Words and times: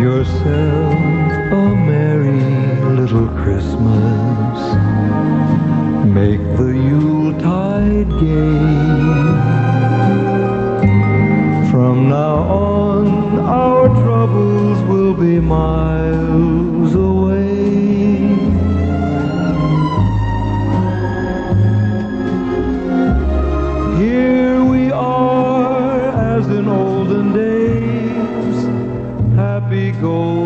Yourself 0.00 0.94
a 1.52 1.74
merry 1.74 2.40
little 2.98 3.26
Christmas. 3.42 4.58
Make 6.06 6.40
the 6.56 6.72
Yuletide 6.88 8.08
gay. 8.20 8.47
Happy 29.78 29.92
golden 30.00 30.37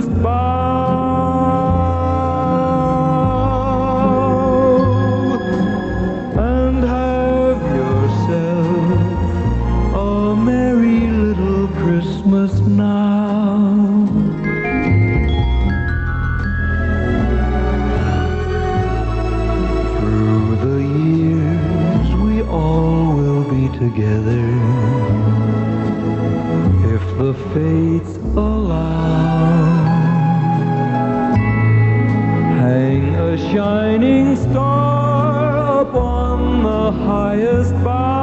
highest 0.00 0.22
bough 0.22 0.40
and 6.38 6.84
have 6.84 7.60
yourself 7.76 8.66
a 9.94 10.36
merry 10.36 11.00
little 11.10 11.68
Christmas 11.68 12.60
now. 12.60 14.06
Through 19.98 20.56
the 20.56 20.80
years, 20.82 22.08
we 22.16 22.42
all 22.42 23.14
will 23.16 23.44
be 23.44 23.68
together 23.78 24.46
if 26.94 27.02
the 27.18 27.34
fates 27.52 28.19
highest 37.10 37.74
bough 37.82 38.19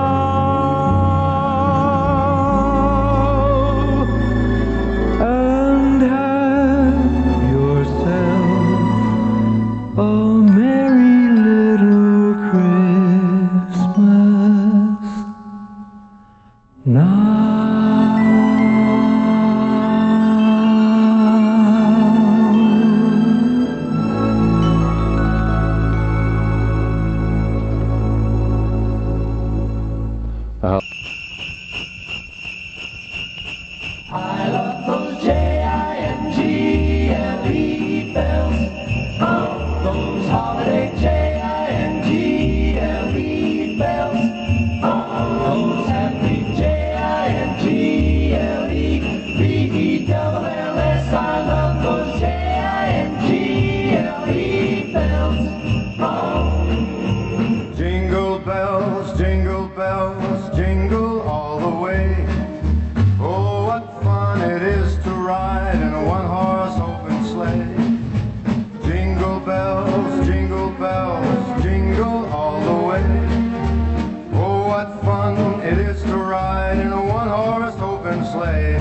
fun 75.18 75.62
it 75.62 75.78
is 75.80 76.02
to 76.04 76.16
ride 76.16 76.78
in 76.78 76.92
a 76.92 77.04
one-horse 77.20 77.76
open 77.92 78.24
sleigh. 78.34 78.80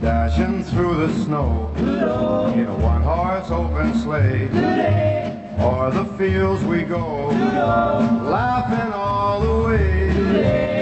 Dashing 0.00 0.64
through 0.64 0.94
the 1.06 1.10
snow 1.24 1.72
in 2.60 2.66
a 2.66 2.76
one-horse 2.92 3.50
open 3.50 3.88
sleigh. 4.02 4.48
O'er 5.58 5.90
the 5.90 6.06
fields 6.16 6.62
we 6.64 6.82
go, 6.82 7.28
laughing 8.36 8.92
all 8.92 9.40
the 9.46 9.56
way. 9.66 10.75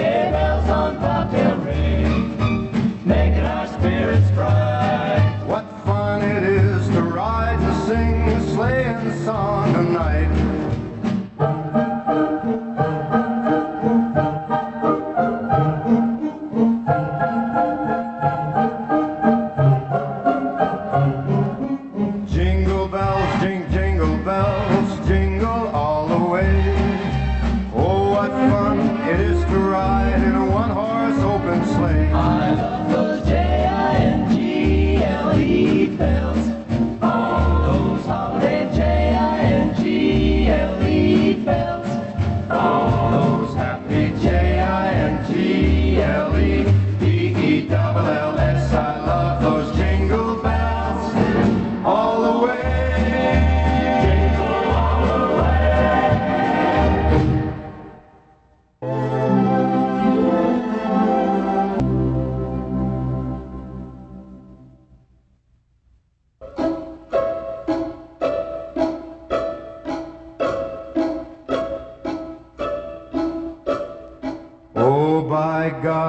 Jingle 22.84 22.98
bells, 22.98 23.40
jing, 23.42 23.70
jingle 23.70 24.16
bells, 24.18 24.73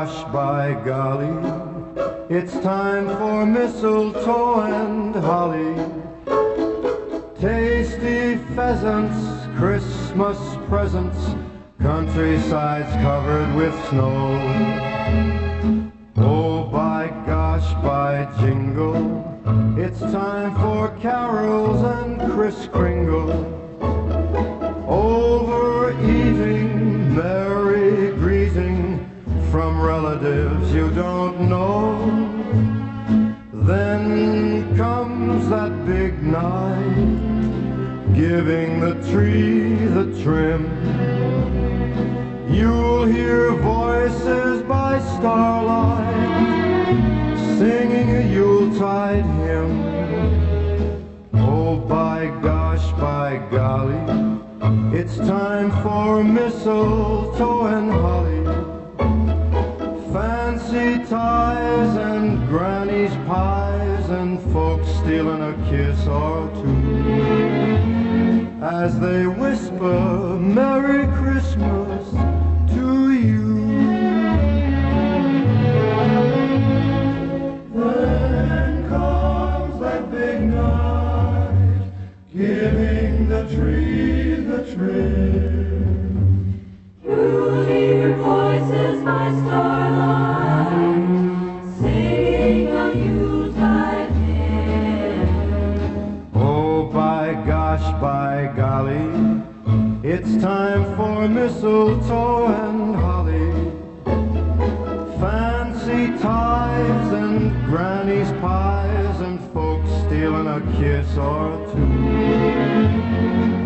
gosh, 0.06 0.31
by 0.31 0.74
golly, 0.86 1.34
it's 2.30 2.54
time 2.60 3.07
for 3.18 3.46
mistletoe 3.46 4.62
and 4.62 5.16
holly. 5.16 5.75
Tasty 7.40 8.38
pheasants, 8.54 9.48
Christmas 9.57 10.38
presents, 10.68 11.36
countrysides 11.81 12.92
covered 13.02 13.56
with 13.56 13.74
snow. 13.90 14.40
Oh, 16.18 16.66
by 16.72 17.07
gosh, 17.25 17.74
by 17.84 18.28
jingle, 18.40 19.75
it's 19.78 20.00
time 20.00 20.54
for 20.56 20.96
carols 21.00 21.81
and 21.81 22.31
Kris 22.31 22.68
Kringle. 22.68 23.64
Giving 38.15 38.80
the 38.80 38.94
tree 39.12 39.75
the 39.97 40.06
trim. 40.24 40.63
You'll 42.50 43.06
hear 43.06 43.51
voices 43.53 44.62
by 44.63 45.00
starlight 45.00 46.06
singing 47.57 48.15
a 48.15 48.21
Yuletide 48.33 49.25
hymn. 49.44 49.74
Oh, 51.33 51.77
by 51.77 52.27
gosh, 52.42 52.92
by 52.94 53.38
golly, 53.51 54.03
it's 54.97 55.18
time 55.18 55.71
for 55.83 56.24
mistletoe 56.24 57.65
and 57.68 57.92
holly. 57.92 58.44
Fancy 60.13 61.06
ties 61.09 61.97
and 61.97 62.47
granny's 62.47 63.15
pies 63.27 63.64
and 64.10 64.40
folks 64.54 64.88
stealing 64.98 65.42
a 65.42 65.54
kiss 65.69 66.06
or 66.06 66.48
two 66.62 67.46
as 68.62 69.00
they 69.00 69.25
whisper 69.25 70.38
Merry 70.40 71.07
Christmas 71.18 72.12
to 72.74 73.12
you. 73.13 73.56
Then 77.74 78.88
comes 78.90 79.80
that 79.80 80.12
big 80.12 80.42
night, 80.42 81.92
giving 82.31 83.28
the 83.28 83.44
tree 83.56 84.36
the 84.36 84.75
trim. 84.75 85.94
It's 100.27 100.42
time 100.42 100.83
for 100.95 101.27
mistletoe 101.27 102.48
and 102.48 102.95
holly. 102.95 103.51
Fancy 105.19 106.18
ties 106.19 107.13
and 107.13 107.51
granny's 107.66 108.31
pies 108.42 109.22
and 109.22 109.39
folks 109.54 109.89
stealing 110.06 110.48
a 110.48 110.62
kiss 110.77 111.18
or 111.18 111.51
two 111.74 111.95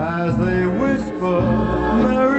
as 0.01 0.37
they 0.37 0.65
whisper 0.65 1.41
Merry 2.03 2.38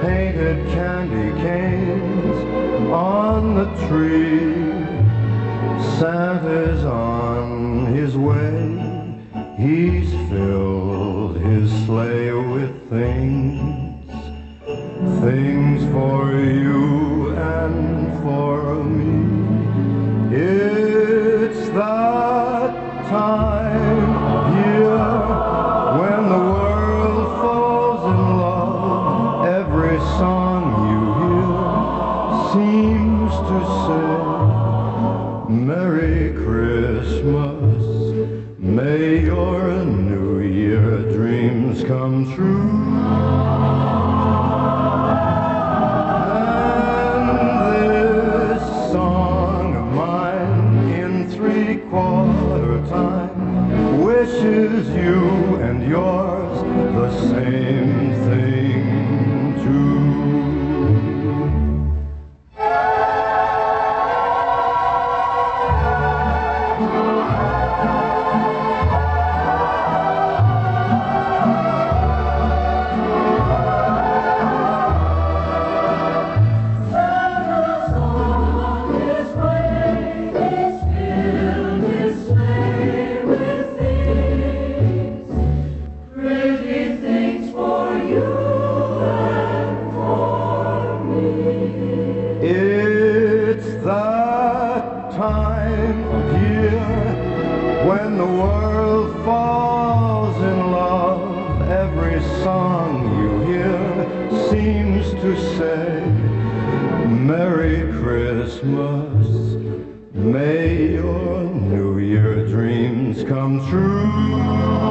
painted 0.00 0.66
candy 0.68 1.30
canes 1.42 2.90
on 2.90 3.54
the 3.54 3.66
tree. 3.86 4.70
Santa's 5.98 6.84
on 6.84 7.86
his 7.94 8.16
way, 8.16 9.18
he's 9.58 10.10
filled 10.30 11.36
his 11.36 11.70
sleigh 11.84 12.32
with 12.32 12.88
things, 12.88 14.10
things 15.20 15.82
for 15.92 16.32
you 16.32 17.34
and 17.36 18.22
for 18.22 18.69
May 38.82 39.24
your 39.24 39.84
New 39.84 40.38
Year 40.40 41.02
dreams 41.12 41.84
come 41.84 42.34
true. 42.34 43.59
Time 95.70 95.96
when 97.86 98.18
the 98.18 98.26
world 98.26 99.24
falls 99.24 100.36
in 100.36 100.72
love. 100.72 101.62
Every 101.62 102.20
song 102.42 103.18
you 103.20 103.30
hear 103.52 104.50
seems 104.50 105.10
to 105.22 105.36
say, 105.56 106.04
Merry 107.06 107.80
Christmas. 108.00 109.28
May 110.12 110.94
your 110.94 111.44
New 111.44 111.98
Year 111.98 112.46
dreams 112.46 113.22
come 113.24 113.66
true. 113.68 114.89